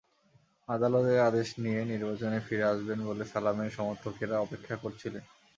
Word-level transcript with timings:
আদালতের 0.69 1.19
আদেশ 1.21 1.47
নিয়ে 1.57 1.81
নির্বাচনে 1.85 2.39
ফিরে 2.39 2.65
আসবেন 2.65 2.99
বলে 3.05 3.23
সালামের 3.25 3.69
সমর্থকেরা 3.71 4.35
অপেক্ষা 4.39 4.75
করছিলেন। 4.75 5.23